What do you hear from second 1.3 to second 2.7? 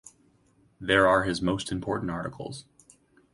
most important articles.